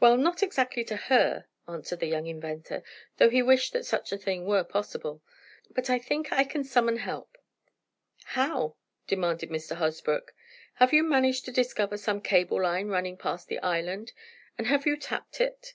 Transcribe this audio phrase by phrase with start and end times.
[0.00, 2.82] "Well, not exactly to her," answered the young inventor,
[3.18, 5.20] though he wished that such a thing were possible.
[5.70, 7.36] "But I think I can summon help."
[8.24, 8.76] "How?"
[9.06, 9.76] demanded Mr.
[9.76, 10.32] Hosbrook.
[10.76, 14.14] "Have you managed to discover some cable line running past the island,
[14.56, 15.74] and have you tapped it?"